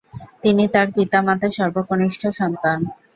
তিনি 0.43 0.63
তার 0.73 0.87
পিতামাতার 0.95 1.51
সর্বকনিষ্ঠ 1.57 2.21
সন্তান। 2.39 2.79